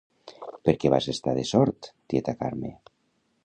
[0.69, 2.77] —Per què vas estar de sort, tieta Carme?